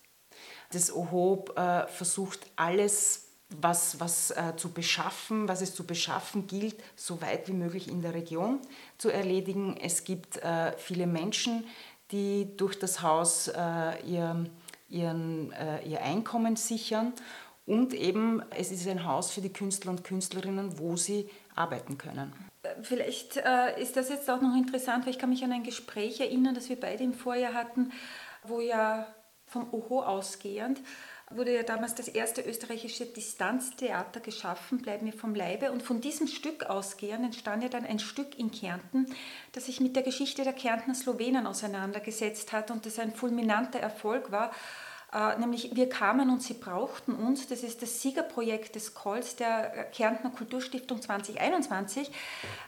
Das 0.71 0.93
OHOB 0.93 1.59
äh, 1.59 1.87
versucht 1.89 2.41
alles 2.57 3.24
was, 3.51 4.01
was 4.01 4.31
äh, 4.31 4.55
zu 4.57 4.73
beschaffen, 4.73 5.49
was 5.49 5.61
es 5.61 5.75
zu 5.75 5.85
beschaffen 5.85 6.47
gilt, 6.47 6.77
so 6.97 7.21
weit 7.21 7.49
wie 7.49 7.53
möglich 7.53 7.89
in 7.89 8.03
der 8.03 8.15
Region 8.15 8.61
zu 8.99 9.11
erledigen. 9.11 9.77
Es 9.81 10.05
gibt 10.05 10.39
äh, 10.39 10.73
viele 10.77 11.07
Menschen, 11.07 11.65
die 12.11 12.57
durch 12.57 12.79
das 12.79 13.03
Haus 13.03 13.49
äh, 13.49 14.01
ihr, 14.07 14.47
ihren, 14.89 15.53
äh, 15.53 15.83
ihr 15.83 16.03
Einkommen 16.03 16.57
sichern. 16.57 17.13
Und 17.67 17.95
eben, 17.95 18.43
es 18.51 18.71
ist 18.71 18.87
ein 18.87 19.05
Haus 19.05 19.31
für 19.31 19.41
die 19.41 19.53
Künstler 19.53 19.91
und 19.91 20.05
Künstlerinnen, 20.05 20.79
wo 20.79 20.97
sie 20.97 21.31
arbeiten 21.55 21.97
können. 21.97 22.33
Vielleicht 22.83 23.39
äh, 23.39 23.81
ist 23.81 23.97
das 23.97 24.11
jetzt 24.11 24.29
auch 24.29 24.41
noch 24.41 24.57
interessant, 24.57 25.05
weil 25.05 25.13
ich 25.13 25.19
kann 25.19 25.31
mich 25.31 25.45
an 25.45 25.53
ein 25.53 25.63
Gespräch 25.63 26.21
erinnern, 26.21 26.55
das 26.55 26.69
wir 26.69 26.79
beide 26.79 27.05
im 27.05 27.15
Vorjahr 27.15 27.55
hatten, 27.55 27.93
wo 28.43 28.61
ja 28.61 29.07
vom 29.47 29.73
OHO 29.73 30.03
ausgehend 30.03 30.81
wurde 31.37 31.55
ja 31.55 31.63
damals 31.63 31.95
das 31.95 32.09
erste 32.09 32.43
österreichische 32.43 33.07
Distanztheater 33.07 34.21
geschaffen, 34.21 34.79
Bleib 34.83 35.03
mir 35.03 35.13
vom 35.13 35.35
Leibe. 35.35 35.73
Und 35.73 35.83
von 35.83 36.01
diesem 36.01 36.27
Stück 36.27 36.67
ausgehend 36.67 37.25
entstand 37.25 37.63
ja 37.63 37.69
dann 37.69 37.85
ein 37.85 37.99
Stück 37.99 38.39
in 38.39 38.51
Kärnten, 38.51 39.07
das 39.53 39.67
sich 39.67 39.81
mit 39.81 39.97
der 39.97 40.03
Geschichte 40.03 40.45
der 40.45 40.53
Kärntner 40.53 40.95
Slowenen 40.95 41.47
auseinandergesetzt 41.47 42.53
hat 42.53 42.71
und 42.71 42.87
das 42.87 42.99
ein 42.99 43.13
fulminanter 43.13 43.81
Erfolg 43.81 44.31
war. 44.31 44.53
Äh, 45.15 45.39
nämlich 45.39 45.77
wir 45.77 45.89
kamen 45.89 46.29
und 46.29 46.43
sie 46.43 46.55
brauchten 46.55 47.15
uns. 47.15 47.47
Das 47.47 47.63
ist 47.63 47.83
das 47.83 48.03
Siegerprojekt 48.03 48.75
des 48.75 48.95
Calls 48.95 49.37
der 49.37 49.85
Kärntner 49.93 50.31
Kulturstiftung 50.31 51.01
2021. 51.01 52.11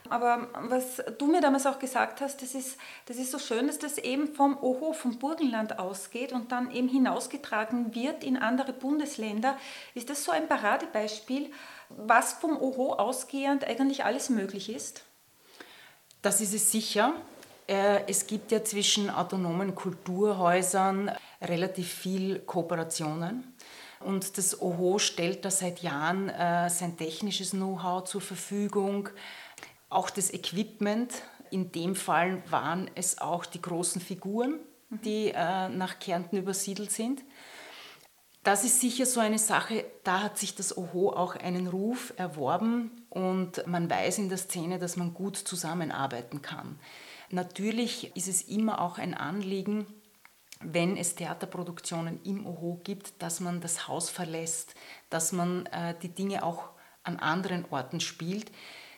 Aber 0.09 0.47
was 0.69 1.03
du 1.17 1.27
mir 1.27 1.41
damals 1.41 1.65
auch 1.65 1.77
gesagt 1.77 2.21
hast, 2.21 2.41
das 2.41 2.55
ist, 2.55 2.77
das 3.05 3.17
ist 3.17 3.31
so 3.31 3.39
schön, 3.39 3.67
dass 3.67 3.79
das 3.79 3.97
eben 3.97 4.33
vom 4.33 4.57
Oho, 4.57 4.93
vom 4.93 5.19
Burgenland 5.19 5.77
ausgeht 5.77 6.31
und 6.31 6.53
dann 6.53 6.71
eben 6.71 6.87
hinausgetragen 6.87 7.93
wird 7.93 8.23
in 8.23 8.37
andere 8.37 8.71
Bundesländer. 8.71 9.57
Ist 9.93 10.09
das 10.09 10.23
so 10.23 10.31
ein 10.31 10.47
Paradebeispiel, 10.47 11.51
was 11.89 12.31
vom 12.31 12.55
Oho 12.55 12.93
ausgehend 12.93 13.65
eigentlich 13.65 14.05
alles 14.05 14.29
möglich 14.29 14.73
ist? 14.73 15.03
Das 16.21 16.39
ist 16.39 16.53
es 16.53 16.71
sicher. 16.71 17.13
Äh, 17.67 18.03
es 18.07 18.25
gibt 18.25 18.53
ja 18.53 18.63
zwischen 18.63 19.09
autonomen 19.09 19.75
Kulturhäusern 19.75 21.11
relativ 21.41 21.91
viel 21.91 22.39
Kooperationen. 22.39 23.53
Und 23.99 24.37
das 24.37 24.61
OHO 24.61 24.99
stellt 24.99 25.43
da 25.43 25.51
seit 25.51 25.81
Jahren 25.81 26.29
äh, 26.29 26.69
sein 26.69 26.97
technisches 26.97 27.51
Know-how 27.51 28.03
zur 28.03 28.21
Verfügung, 28.21 29.09
auch 29.89 30.09
das 30.09 30.33
Equipment. 30.33 31.13
In 31.49 31.71
dem 31.71 31.95
Fall 31.95 32.43
waren 32.49 32.91
es 32.95 33.19
auch 33.19 33.45
die 33.45 33.61
großen 33.61 34.01
Figuren, 34.01 34.59
die 34.89 35.31
äh, 35.33 35.69
nach 35.69 35.99
Kärnten 35.99 36.37
übersiedelt 36.37 36.91
sind. 36.91 37.23
Das 38.43 38.63
ist 38.63 38.79
sicher 38.79 39.05
so 39.05 39.19
eine 39.19 39.39
Sache, 39.39 39.83
da 40.05 40.21
hat 40.21 40.37
sich 40.37 40.55
das 40.55 40.77
OHO 40.77 41.09
auch 41.09 41.35
einen 41.35 41.67
Ruf 41.67 42.13
erworben 42.15 42.91
und 43.09 43.67
man 43.67 43.89
weiß 43.89 44.19
in 44.19 44.29
der 44.29 44.37
Szene, 44.37 44.79
dass 44.79 44.95
man 44.95 45.13
gut 45.13 45.35
zusammenarbeiten 45.35 46.41
kann. 46.41 46.79
Natürlich 47.29 48.15
ist 48.15 48.29
es 48.29 48.43
immer 48.43 48.79
auch 48.79 48.99
ein 48.99 49.13
Anliegen, 49.13 49.85
wenn 50.59 50.97
es 50.97 51.15
Theaterproduktionen 51.15 52.19
im 52.23 52.45
OHO 52.45 52.81
gibt, 52.83 53.21
dass 53.21 53.39
man 53.39 53.61
das 53.61 53.87
Haus 53.87 54.09
verlässt, 54.09 54.75
dass 55.09 55.31
man 55.31 55.65
äh, 55.67 55.95
die 56.01 56.09
Dinge 56.09 56.43
auch 56.43 56.69
an 57.03 57.17
anderen 57.17 57.65
Orten 57.69 57.99
spielt. 57.99 58.51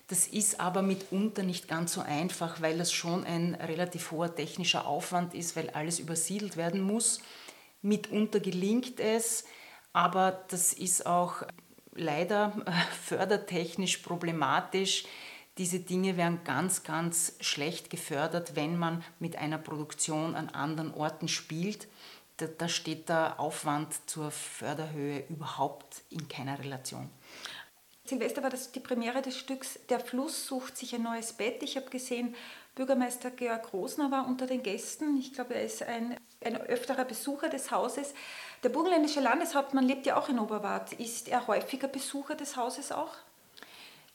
Das 0.07 0.27
ist 0.27 0.59
aber 0.59 0.81
mitunter 0.81 1.43
nicht 1.43 1.67
ganz 1.67 1.93
so 1.93 2.01
einfach, 2.01 2.61
weil 2.61 2.77
das 2.77 2.91
schon 2.91 3.23
ein 3.25 3.55
relativ 3.55 4.11
hoher 4.11 4.33
technischer 4.33 4.87
Aufwand 4.87 5.35
ist, 5.35 5.55
weil 5.55 5.69
alles 5.69 5.99
übersiedelt 5.99 6.57
werden 6.57 6.81
muss. 6.81 7.21
Mitunter 7.81 8.39
gelingt 8.39 8.99
es, 8.99 9.45
aber 9.93 10.43
das 10.49 10.73
ist 10.73 11.05
auch 11.05 11.43
leider 11.93 12.53
äh, 12.65 12.71
fördertechnisch 13.01 13.97
problematisch 13.97 15.05
diese 15.59 15.81
Dinge 15.81 16.15
werden 16.15 16.39
ganz, 16.45 16.83
ganz 16.83 17.33
schlecht 17.41 17.89
gefördert, 17.89 18.55
wenn 18.55 18.77
man 18.77 19.03
mit 19.19 19.35
einer 19.35 19.57
Produktion 19.57 20.33
an 20.33 20.47
anderen 20.47 20.93
Orten 20.93 21.27
spielt. 21.27 21.89
Da, 22.37 22.47
da 22.47 22.69
steht 22.69 23.09
der 23.09 23.41
Aufwand 23.41 23.93
zur 24.09 24.31
Förderhöhe 24.31 25.25
überhaupt 25.27 26.01
in 26.09 26.29
keiner 26.29 26.57
Relation. 26.57 27.09
Silvester 28.05 28.41
war 28.41 28.49
das 28.49 28.71
die 28.71 28.79
Premiere 28.79 29.21
des 29.21 29.37
Stücks 29.37 29.79
Der 29.89 29.99
Fluss 29.99 30.47
sucht 30.47 30.77
sich 30.77 30.95
ein 30.95 31.03
neues 31.03 31.33
Bett. 31.33 31.61
Ich 31.61 31.75
habe 31.75 31.89
gesehen, 31.89 32.35
Bürgermeister 32.73 33.29
Georg 33.29 33.73
Rosner 33.73 34.09
war 34.11 34.27
unter 34.27 34.47
den 34.47 34.63
Gästen. 34.63 35.17
Ich 35.17 35.33
glaube, 35.33 35.55
er 35.55 35.63
ist 35.63 35.83
ein, 35.83 36.15
ein 36.41 36.55
öfterer 36.55 37.03
Besucher 37.03 37.49
des 37.49 37.69
Hauses. 37.69 38.13
Der 38.63 38.69
burgenländische 38.69 39.19
Landeshauptmann 39.19 39.85
lebt 39.85 40.05
ja 40.05 40.17
auch 40.17 40.29
in 40.29 40.39
Oberwart. 40.39 40.93
Ist 40.93 41.27
er 41.27 41.47
häufiger 41.47 41.89
Besucher 41.89 42.35
des 42.35 42.55
Hauses 42.55 42.93
auch? 42.93 43.11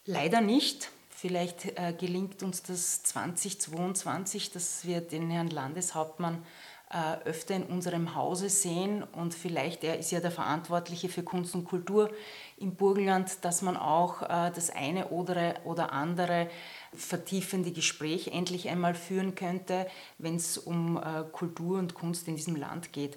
Leider 0.07 0.41
nicht. 0.41 0.91
Vielleicht 1.17 1.79
äh, 1.79 1.95
gelingt 1.97 2.43
uns 2.43 2.63
das 2.65 3.05
2022, 3.05 4.51
dass 4.51 4.85
wir 4.85 5.01
den 5.01 5.31
Herrn 5.31 5.49
Landeshauptmann 5.49 6.45
äh, 6.91 7.17
öfter 7.25 7.55
in 7.55 7.63
unserem 7.63 8.17
Hause 8.17 8.49
sehen 8.49 9.05
und 9.05 9.33
vielleicht, 9.33 9.85
er 9.85 9.99
ist 9.99 10.11
ja 10.11 10.21
der 10.21 10.33
Verantwortliche 10.33 11.09
für 11.09 11.23
Kunst 11.23 11.55
und 11.55 11.67
Kultur 11.67 12.11
im 12.57 12.75
Burgenland, 12.75 13.45
dass 13.45 13.63
man 13.63 13.77
auch 13.77 14.23
äh, 14.23 14.51
das 14.53 14.71
eine 14.71 15.09
oder, 15.09 15.55
oder 15.65 15.93
andere 15.93 16.51
vertiefende 16.93 17.71
Gespräch 17.71 18.29
endlich 18.29 18.69
einmal 18.69 18.95
führen 18.95 19.37
könnte, 19.37 19.87
wenn 20.19 20.35
es 20.35 20.59
um 20.59 20.97
äh, 20.97 21.23
Kultur 21.31 21.79
und 21.79 21.95
Kunst 21.95 22.27
in 22.27 22.35
diesem 22.35 22.57
Land 22.57 22.93
geht. 22.93 23.17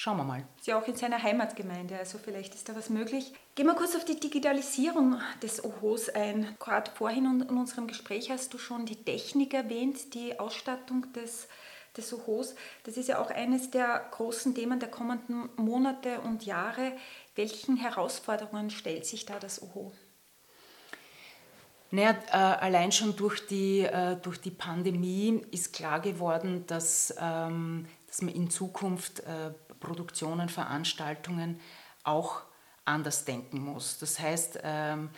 Schauen 0.00 0.16
wir 0.16 0.22
mal. 0.22 0.44
Ist 0.56 0.68
ja 0.68 0.80
auch 0.80 0.86
in 0.86 0.94
seiner 0.94 1.20
Heimatgemeinde, 1.20 1.98
also 1.98 2.18
vielleicht 2.18 2.54
ist 2.54 2.68
da 2.68 2.76
was 2.76 2.88
möglich. 2.88 3.32
Gehen 3.56 3.66
wir 3.66 3.74
kurz 3.74 3.96
auf 3.96 4.04
die 4.04 4.20
Digitalisierung 4.20 5.20
des 5.42 5.64
OHOs 5.64 6.08
ein. 6.10 6.54
Gerade 6.60 6.88
vorhin 6.92 7.24
in 7.24 7.58
unserem 7.58 7.88
Gespräch 7.88 8.30
hast 8.30 8.54
du 8.54 8.58
schon 8.58 8.86
die 8.86 9.02
Technik 9.02 9.54
erwähnt, 9.54 10.14
die 10.14 10.38
Ausstattung 10.38 11.12
des, 11.14 11.48
des 11.96 12.12
OHOs. 12.12 12.54
Das 12.84 12.96
ist 12.96 13.08
ja 13.08 13.18
auch 13.18 13.32
eines 13.32 13.72
der 13.72 14.06
großen 14.12 14.54
Themen 14.54 14.78
der 14.78 14.88
kommenden 14.88 15.48
Monate 15.56 16.20
und 16.20 16.46
Jahre. 16.46 16.92
Welchen 17.34 17.76
Herausforderungen 17.76 18.70
stellt 18.70 19.04
sich 19.04 19.26
da 19.26 19.40
das 19.40 19.60
OHO? 19.60 19.90
Naja, 21.90 22.16
äh, 22.30 22.36
allein 22.36 22.92
schon 22.92 23.16
durch 23.16 23.48
die, 23.48 23.80
äh, 23.80 24.14
durch 24.14 24.40
die 24.40 24.52
Pandemie 24.52 25.42
ist 25.50 25.72
klar 25.72 25.98
geworden, 25.98 26.62
dass, 26.68 27.12
ähm, 27.18 27.86
dass 28.06 28.22
man 28.22 28.32
in 28.32 28.48
Zukunft 28.48 29.20
äh, 29.20 29.50
Produktionen, 29.80 30.48
Veranstaltungen 30.48 31.60
auch 32.04 32.42
anders 32.84 33.24
denken 33.24 33.60
muss. 33.60 33.98
Das 33.98 34.18
heißt, 34.18 34.60
ähm, 34.62 35.10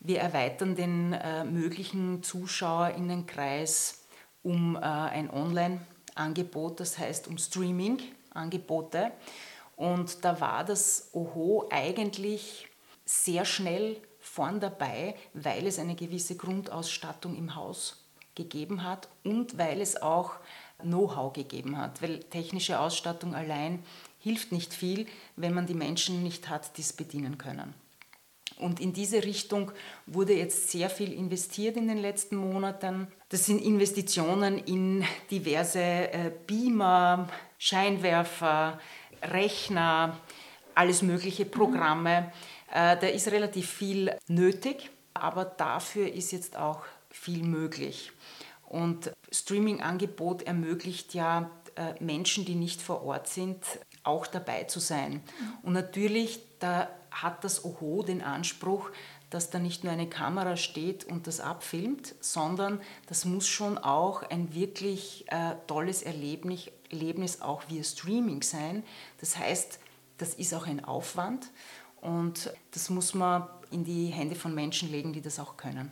wir 0.00 0.20
erweitern 0.20 0.74
den 0.76 1.12
äh, 1.14 1.44
möglichen 1.44 2.22
Zuschauerinnenkreis 2.22 4.04
um 4.42 4.76
äh, 4.76 4.80
ein 4.80 5.30
Online-Angebot, 5.30 6.80
das 6.80 6.98
heißt 6.98 7.26
um 7.28 7.38
Streaming-Angebote. 7.38 9.12
Und 9.74 10.24
da 10.24 10.40
war 10.40 10.64
das 10.64 11.10
Oho 11.12 11.68
eigentlich 11.70 12.68
sehr 13.04 13.44
schnell 13.44 14.00
vorn 14.20 14.60
dabei, 14.60 15.14
weil 15.34 15.66
es 15.66 15.78
eine 15.78 15.94
gewisse 15.94 16.36
Grundausstattung 16.36 17.36
im 17.36 17.54
Haus 17.54 18.04
gegeben 18.34 18.84
hat 18.84 19.08
und 19.24 19.58
weil 19.58 19.80
es 19.80 20.00
auch 20.00 20.32
Know-how 20.82 21.32
gegeben 21.32 21.78
hat, 21.78 22.02
weil 22.02 22.20
technische 22.20 22.78
Ausstattung 22.80 23.34
allein 23.34 23.82
hilft 24.18 24.52
nicht 24.52 24.74
viel, 24.74 25.06
wenn 25.36 25.54
man 25.54 25.66
die 25.66 25.74
Menschen 25.74 26.22
nicht 26.22 26.48
hat, 26.48 26.76
die 26.76 26.82
es 26.82 26.92
bedienen 26.92 27.38
können. 27.38 27.74
Und 28.58 28.80
in 28.80 28.92
diese 28.92 29.22
Richtung 29.22 29.70
wurde 30.06 30.34
jetzt 30.34 30.70
sehr 30.70 30.88
viel 30.88 31.12
investiert 31.12 31.76
in 31.76 31.88
den 31.88 31.98
letzten 31.98 32.36
Monaten. 32.36 33.08
Das 33.28 33.44
sind 33.44 33.62
Investitionen 33.62 34.58
in 34.58 35.04
diverse 35.30 35.80
äh, 35.80 36.32
Beamer, 36.46 37.28
Scheinwerfer, 37.58 38.80
Rechner, 39.22 40.18
alles 40.74 41.02
mögliche 41.02 41.44
Programme. 41.44 42.32
Äh, 42.72 42.96
da 42.96 43.06
ist 43.08 43.28
relativ 43.30 43.68
viel 43.70 44.16
nötig, 44.26 44.90
aber 45.12 45.44
dafür 45.44 46.10
ist 46.10 46.32
jetzt 46.32 46.56
auch 46.56 46.80
viel 47.10 47.42
möglich. 47.42 48.12
Und 48.68 49.12
Streaming-Angebot 49.30 50.42
ermöglicht 50.42 51.14
ja 51.14 51.50
äh, 51.76 51.94
Menschen, 52.02 52.44
die 52.44 52.54
nicht 52.54 52.82
vor 52.82 53.02
Ort 53.04 53.28
sind, 53.28 53.58
auch 54.02 54.26
dabei 54.26 54.64
zu 54.64 54.80
sein. 54.80 55.22
Und 55.62 55.72
natürlich, 55.72 56.40
da 56.58 56.88
hat 57.10 57.44
das 57.44 57.64
OHO 57.64 58.02
den 58.02 58.22
Anspruch, 58.22 58.90
dass 59.30 59.50
da 59.50 59.58
nicht 59.58 59.84
nur 59.84 59.92
eine 59.92 60.08
Kamera 60.08 60.56
steht 60.56 61.04
und 61.04 61.26
das 61.26 61.40
abfilmt, 61.40 62.14
sondern 62.20 62.80
das 63.08 63.24
muss 63.24 63.46
schon 63.46 63.78
auch 63.78 64.22
ein 64.22 64.54
wirklich 64.54 65.24
äh, 65.28 65.56
tolles 65.66 66.02
Erlebnis, 66.02 66.68
Erlebnis 66.90 67.40
auch 67.40 67.62
via 67.68 67.82
Streaming 67.82 68.42
sein. 68.42 68.84
Das 69.18 69.36
heißt, 69.36 69.80
das 70.18 70.34
ist 70.34 70.54
auch 70.54 70.66
ein 70.66 70.84
Aufwand 70.84 71.50
und 72.00 72.52
das 72.70 72.88
muss 72.90 73.14
man 73.14 73.48
in 73.70 73.84
die 73.84 74.06
Hände 74.06 74.36
von 74.36 74.54
Menschen 74.54 74.90
legen, 74.90 75.12
die 75.12 75.20
das 75.20 75.40
auch 75.40 75.56
können. 75.56 75.90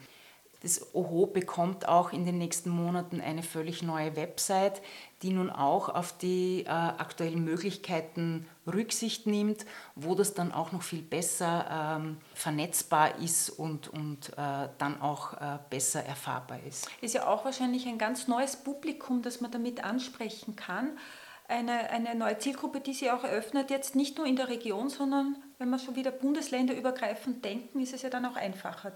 Das 0.65 0.95
OHO 0.95 1.27
bekommt 1.27 1.87
auch 1.87 2.11
in 2.11 2.25
den 2.25 2.39
nächsten 2.39 2.71
Monaten 2.71 3.21
eine 3.21 3.43
völlig 3.43 3.83
neue 3.83 4.17
Website, 4.17 4.81
die 5.21 5.29
nun 5.29 5.51
auch 5.51 5.91
auf 5.91 6.17
die 6.17 6.63
äh, 6.63 6.71
aktuellen 6.71 7.45
Möglichkeiten 7.45 8.47
Rücksicht 8.67 9.27
nimmt, 9.27 9.67
wo 9.95 10.15
das 10.15 10.33
dann 10.33 10.53
auch 10.53 10.73
noch 10.73 10.81
viel 10.81 11.03
besser 11.03 11.99
ähm, 11.99 12.17
vernetzbar 12.33 13.19
ist 13.19 13.51
und, 13.51 13.89
und 13.89 14.31
äh, 14.39 14.71
dann 14.79 15.03
auch 15.03 15.35
äh, 15.35 15.59
besser 15.69 16.03
erfahrbar 16.03 16.61
ist. 16.67 16.89
Ist 17.03 17.13
ja 17.13 17.27
auch 17.27 17.45
wahrscheinlich 17.45 17.87
ein 17.87 17.99
ganz 17.99 18.27
neues 18.27 18.57
Publikum, 18.57 19.21
das 19.21 19.43
man 19.43 19.51
damit 19.51 19.85
ansprechen 19.85 20.57
kann. 20.57 20.99
Eine, 21.47 21.91
eine 21.91 22.15
neue 22.15 22.39
Zielgruppe, 22.39 22.81
die 22.81 22.95
sie 22.95 23.11
auch 23.11 23.23
eröffnet, 23.23 23.69
jetzt 23.69 23.97
nicht 23.97 24.17
nur 24.17 24.27
in 24.27 24.37
der 24.37 24.49
Region, 24.49 24.89
sondern 24.89 25.37
wenn 25.59 25.69
wir 25.69 25.79
schon 25.79 25.95
wieder 25.95 26.11
bundesländerübergreifend 26.11 27.45
denken, 27.45 27.81
ist 27.81 27.93
es 27.93 28.01
ja 28.01 28.09
dann 28.09 28.25
auch 28.25 28.37
einfacher. 28.37 28.93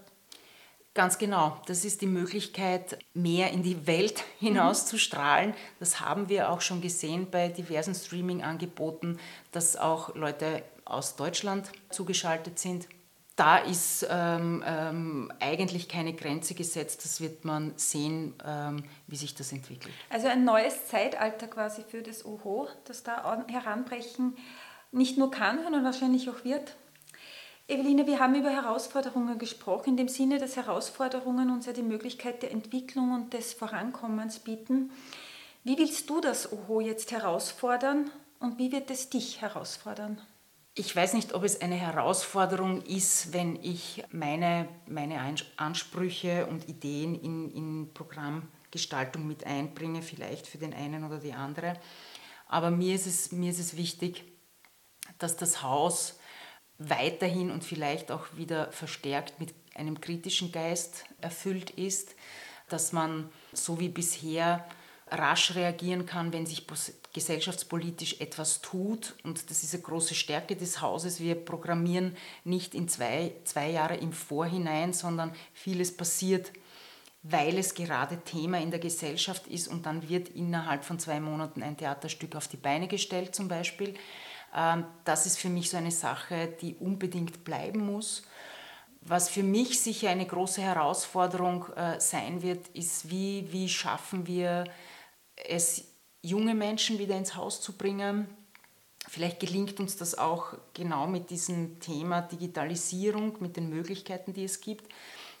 Ganz 0.93 1.17
genau. 1.17 1.61
Das 1.67 1.85
ist 1.85 2.01
die 2.01 2.07
Möglichkeit, 2.07 2.97
mehr 3.13 3.51
in 3.51 3.63
die 3.63 3.85
Welt 3.87 4.23
hinaus 4.39 4.85
zu 4.85 4.97
strahlen. 4.97 5.53
Das 5.79 5.99
haben 5.99 6.29
wir 6.29 6.49
auch 6.49 6.61
schon 6.61 6.81
gesehen 6.81 7.29
bei 7.29 7.47
diversen 7.47 7.93
Streaming-Angeboten, 7.93 9.19
dass 9.51 9.77
auch 9.77 10.15
Leute 10.15 10.63
aus 10.85 11.15
Deutschland 11.15 11.71
zugeschaltet 11.91 12.57
sind. 12.59 12.87
Da 13.35 13.57
ist 13.57 14.05
ähm, 14.09 14.61
ähm, 14.67 15.31
eigentlich 15.39 15.87
keine 15.87 16.13
Grenze 16.13 16.55
gesetzt. 16.55 17.05
Das 17.05 17.21
wird 17.21 17.45
man 17.45 17.71
sehen, 17.77 18.33
ähm, 18.45 18.83
wie 19.07 19.15
sich 19.15 19.33
das 19.33 19.53
entwickelt. 19.53 19.93
Also 20.09 20.27
ein 20.27 20.43
neues 20.43 20.87
Zeitalter 20.87 21.47
quasi 21.47 21.83
für 21.87 22.01
das 22.01 22.25
OHO, 22.25 22.67
das 22.83 23.03
da 23.03 23.41
heranbrechen 23.47 24.35
nicht 24.91 25.17
nur 25.17 25.31
kann, 25.31 25.63
sondern 25.63 25.85
wahrscheinlich 25.85 26.29
auch 26.29 26.43
wird. 26.43 26.75
Eveline, 27.69 28.07
wir 28.07 28.19
haben 28.19 28.33
über 28.33 28.49
Herausforderungen 28.49 29.37
gesprochen, 29.37 29.91
in 29.91 29.97
dem 29.97 30.07
Sinne, 30.07 30.39
dass 30.39 30.55
Herausforderungen 30.55 31.51
uns 31.51 31.67
ja 31.67 31.71
die 31.71 31.83
Möglichkeit 31.83 32.41
der 32.41 32.49
Entwicklung 32.49 33.13
und 33.13 33.33
des 33.33 33.53
Vorankommens 33.53 34.39
bieten. 34.39 34.91
Wie 35.63 35.77
willst 35.77 36.09
du 36.09 36.19
das 36.19 36.51
OHO 36.51 36.81
jetzt 36.81 37.11
herausfordern 37.11 38.09
und 38.39 38.57
wie 38.57 38.71
wird 38.71 38.89
es 38.89 39.11
dich 39.11 39.41
herausfordern? 39.41 40.19
Ich 40.73 40.95
weiß 40.95 41.13
nicht, 41.13 41.35
ob 41.35 41.43
es 41.43 41.61
eine 41.61 41.75
Herausforderung 41.75 42.81
ist, 42.81 43.33
wenn 43.33 43.55
ich 43.61 44.03
meine, 44.11 44.67
meine 44.87 45.19
Ansprüche 45.57 46.47
und 46.47 46.67
Ideen 46.69 47.13
in, 47.13 47.51
in 47.51 47.93
Programmgestaltung 47.93 49.27
mit 49.27 49.45
einbringe, 49.45 50.01
vielleicht 50.01 50.47
für 50.47 50.57
den 50.57 50.73
einen 50.73 51.03
oder 51.03 51.19
die 51.19 51.33
andere. 51.33 51.79
Aber 52.47 52.71
mir 52.71 52.95
ist 52.95 53.05
es, 53.05 53.31
mir 53.31 53.51
ist 53.51 53.59
es 53.59 53.77
wichtig, 53.77 54.23
dass 55.19 55.37
das 55.37 55.61
Haus 55.61 56.18
weiterhin 56.79 57.51
und 57.51 57.63
vielleicht 57.63 58.11
auch 58.11 58.25
wieder 58.35 58.71
verstärkt 58.71 59.39
mit 59.39 59.53
einem 59.75 60.01
kritischen 60.01 60.51
Geist 60.51 61.05
erfüllt 61.21 61.69
ist, 61.71 62.15
dass 62.69 62.93
man 62.93 63.29
so 63.53 63.79
wie 63.79 63.89
bisher 63.89 64.65
rasch 65.11 65.55
reagieren 65.55 66.05
kann, 66.05 66.33
wenn 66.33 66.45
sich 66.45 66.65
gesellschaftspolitisch 67.13 68.21
etwas 68.21 68.61
tut. 68.61 69.15
Und 69.23 69.49
das 69.49 69.63
ist 69.63 69.73
eine 69.73 69.83
große 69.83 70.13
Stärke 70.13 70.55
des 70.55 70.81
Hauses. 70.81 71.19
Wir 71.19 71.35
programmieren 71.35 72.15
nicht 72.43 72.75
in 72.75 72.87
zwei, 72.87 73.33
zwei 73.43 73.71
Jahre 73.71 73.97
im 73.97 74.13
Vorhinein, 74.13 74.93
sondern 74.93 75.33
vieles 75.53 75.95
passiert, 75.95 76.51
weil 77.23 77.57
es 77.57 77.73
gerade 77.73 78.21
Thema 78.21 78.59
in 78.59 78.71
der 78.71 78.79
Gesellschaft 78.79 79.47
ist 79.47 79.67
und 79.67 79.85
dann 79.85 80.07
wird 80.07 80.29
innerhalb 80.29 80.85
von 80.85 80.99
zwei 80.99 81.19
Monaten 81.19 81.63
ein 81.63 81.75
Theaterstück 81.75 82.35
auf 82.35 82.47
die 82.47 82.57
Beine 82.57 82.87
gestellt 82.87 83.35
zum 83.35 83.47
Beispiel. 83.47 83.95
Ähm, 84.55 84.85
das 85.03 85.25
ist 85.25 85.37
für 85.37 85.49
mich 85.49 85.69
so 85.69 85.77
eine 85.77 85.91
Sache, 85.91 86.47
die 86.61 86.75
unbedingt 86.75 87.43
bleiben 87.43 87.85
muss. 87.85 88.23
Was 89.01 89.29
für 89.29 89.43
mich 89.43 89.79
sicher 89.79 90.09
eine 90.09 90.25
große 90.25 90.61
Herausforderung 90.61 91.67
äh, 91.73 91.99
sein 91.99 92.41
wird, 92.41 92.67
ist, 92.69 93.09
wie, 93.09 93.47
wie 93.51 93.69
schaffen 93.69 94.27
wir 94.27 94.65
es, 95.35 95.85
junge 96.21 96.53
Menschen 96.53 96.99
wieder 96.99 97.15
ins 97.15 97.35
Haus 97.35 97.61
zu 97.61 97.77
bringen. 97.77 98.27
Vielleicht 99.07 99.39
gelingt 99.39 99.79
uns 99.79 99.95
das 99.95 100.17
auch 100.17 100.53
genau 100.73 101.07
mit 101.07 101.29
diesem 101.29 101.79
Thema 101.79 102.21
Digitalisierung, 102.21 103.37
mit 103.39 103.55
den 103.55 103.69
Möglichkeiten, 103.69 104.33
die 104.33 104.43
es 104.43 104.59
gibt. 104.59 104.91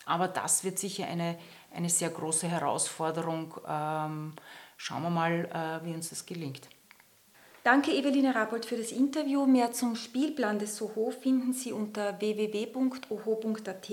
Aber 0.05 0.27
das 0.27 0.63
wird 0.63 0.79
sicher 0.79 1.05
eine, 1.05 1.37
eine 1.71 1.89
sehr 1.89 2.09
große 2.09 2.47
Herausforderung. 2.47 3.53
Ähm, 3.67 4.33
schauen 4.77 5.03
wir 5.03 5.09
mal, 5.09 5.81
äh, 5.83 5.85
wie 5.85 5.93
uns 5.93 6.09
das 6.09 6.25
gelingt. 6.25 6.67
Danke 7.63 7.91
Eveline 7.91 8.33
Rabold 8.33 8.65
für 8.65 8.77
das 8.77 8.91
Interview. 8.91 9.45
Mehr 9.45 9.73
zum 9.73 9.95
Spielplan 9.95 10.59
des 10.59 10.77
Soho 10.77 11.11
finden 11.11 11.51
Sie 11.51 11.73
unter 11.73 12.19
www.oho.at. 12.19 13.89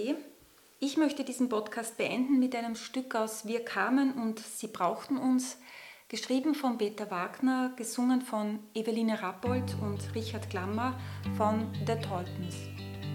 Ich 0.79 0.97
möchte 0.97 1.25
diesen 1.25 1.49
Podcast 1.49 1.97
beenden 1.97 2.39
mit 2.39 2.55
einem 2.55 2.77
Stück 2.77 3.15
aus 3.17 3.47
Wir 3.47 3.65
kamen 3.65 4.13
und 4.13 4.39
Sie 4.39 4.69
brauchten 4.69 5.17
uns, 5.17 5.59
geschrieben 6.09 6.55
von 6.55 6.79
Peter 6.79 7.11
Wagner, 7.11 7.73
gesungen 7.77 8.23
von 8.23 8.61
Eveline 8.75 9.21
Rappold 9.21 9.75
und 9.83 10.15
Richard 10.15 10.49
Klammer 10.49 11.01
von 11.37 11.67
The 11.87 11.95
Taltons. 11.95 12.55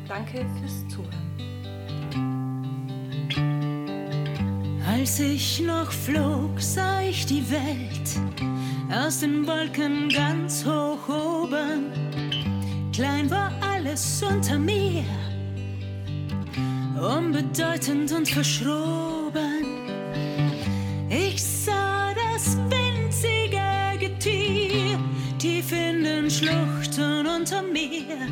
Danke 0.08 0.46
fürs 0.60 0.88
Zuhören. 0.90 1.32
Als 4.86 5.20
ich 5.22 5.62
noch 5.62 5.92
flog, 5.92 6.60
sah 6.60 7.02
ich 7.02 7.26
die 7.26 7.50
Welt 7.50 8.51
aus 8.94 9.20
den 9.20 9.48
Wolken 9.48 10.10
ganz 10.10 10.66
hoch 10.66 11.08
oben. 11.08 11.92
Klein 12.94 13.30
war 13.30 13.52
alles 13.62 14.22
unter 14.22 14.60
mir, 14.60 15.04
unbedeutend 17.00 18.12
und 18.12 18.28
verschroben. 18.28 19.90
Ich 21.10 21.42
sah 21.42 22.14
das 22.14 22.58
winzige 22.70 23.98
Getier 24.00 25.00
tief 25.40 25.72
in 25.72 26.04
den 26.04 26.30
Schluchten 26.30 27.26
unter 27.26 27.62
mir, 27.62 28.28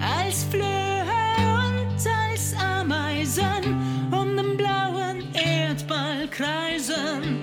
als 0.00 0.44
Flöhe 0.44 1.04
und 1.38 1.96
als 2.28 2.54
Ameisen 2.58 4.10
um 4.10 4.36
den 4.36 4.56
blauen 4.56 5.22
Erdball 5.32 6.26
kreisen. 6.28 7.39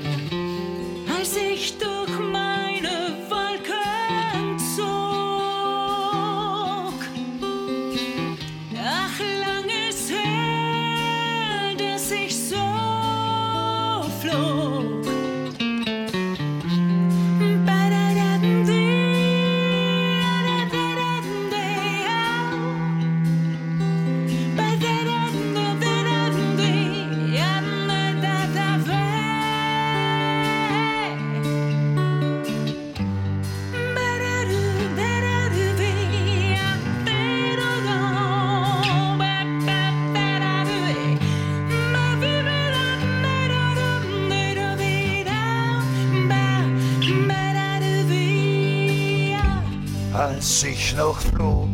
Als 50.57 50.63
ich 50.63 50.95
noch 50.95 51.19
flog, 51.19 51.69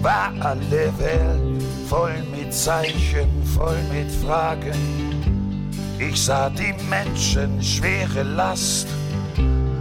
war 0.00 0.32
alle 0.38 0.92
Welt 0.98 1.62
voll 1.88 2.14
mit 2.30 2.54
Zeichen, 2.54 3.28
voll 3.56 3.76
mit 3.92 4.08
Fragen. 4.08 5.50
Ich 5.98 6.22
sah 6.22 6.48
die 6.48 6.74
Menschen 6.88 7.60
schwere 7.60 8.22
Last 8.22 8.86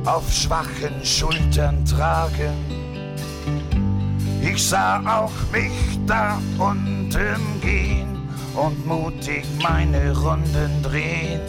auf 0.05 0.23
schwachen 0.33 1.03
Schultern 1.03 1.85
tragen. 1.85 2.57
Ich 4.41 4.67
sah 4.67 4.99
auch 5.05 5.51
mich 5.51 5.99
da 6.07 6.41
unten 6.57 7.61
gehen 7.61 8.17
und 8.55 8.83
mutig 8.87 9.45
meine 9.61 10.11
Runden 10.17 10.81
drehen. 10.81 11.41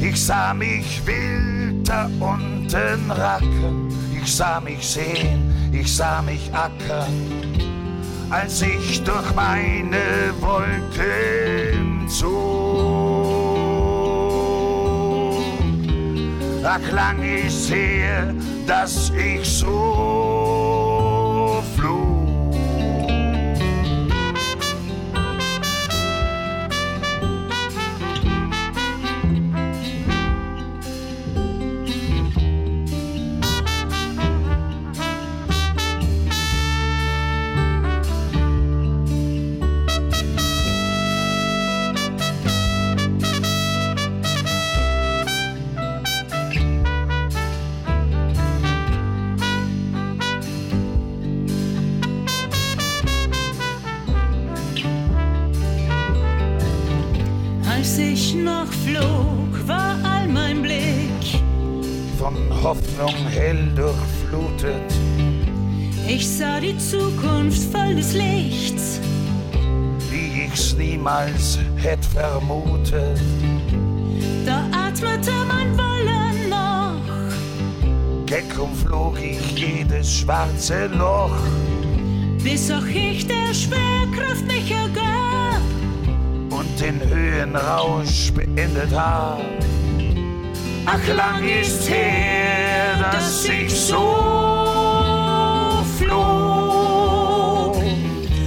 Ich 0.00 0.24
sah 0.24 0.54
mich 0.54 1.04
wild 1.04 1.88
da 1.88 2.08
unten 2.20 3.10
racken 3.10 3.88
ich 4.28 4.34
sah 4.34 4.60
mich 4.60 4.86
sehen, 4.86 5.47
ich 5.72 5.94
sah 5.94 6.22
mich 6.22 6.50
ackern. 6.52 7.48
als 8.30 8.62
ich 8.62 9.02
durch 9.04 9.34
meine 9.34 10.32
Wolken 10.40 12.08
zog. 12.08 12.68
Da 16.62 16.78
klang 16.78 17.22
es 17.22 17.70
her, 17.70 18.34
dass 18.66 19.10
ich 19.10 19.48
so 19.48 20.37
hell 63.38 63.62
durchflutet. 63.76 64.90
Ich 66.06 66.26
sah 66.28 66.58
die 66.60 66.76
Zukunft 66.78 67.62
voll 67.72 67.94
des 67.94 68.12
Lichts. 68.14 69.00
wie 70.10 70.44
ich's 70.46 70.74
niemals 70.74 71.58
hätt 71.76 72.04
vermutet. 72.04 73.20
Da 74.46 74.58
atmete 74.86 75.32
mein 75.46 75.70
Wollen 75.76 76.48
noch, 76.48 78.26
Keck 78.26 78.58
umflog 78.58 79.18
ich 79.20 79.40
jedes 79.58 80.18
schwarze 80.20 80.86
Loch, 80.86 81.36
bis 82.42 82.70
auch 82.70 82.86
ich 82.86 83.26
der 83.26 83.52
Schwerkraft 83.52 84.46
mich 84.46 84.70
ergab. 84.70 85.60
und 86.50 86.80
den 86.80 86.98
Höhenrausch 87.08 88.32
beendet 88.32 88.92
hab. 88.92 89.40
Ach, 90.86 91.06
lang 91.16 91.44
ist 91.62 91.88
her, 91.90 92.67
dass 93.12 93.44
ich 93.44 93.74
so 93.74 93.98
floh. 95.98 97.72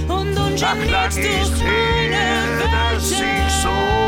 Und 0.08 0.38
unser 0.38 0.74
letztes 0.74 1.50
Träne, 1.58 2.60
dass 2.72 3.10
ich 3.10 3.52
so 3.62 4.01